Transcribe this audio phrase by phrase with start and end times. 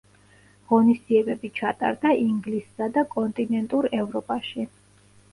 [0.69, 4.65] ღონისძიებები ჩატარდა ინგლისსა და კონტინენტურ ევროპაში.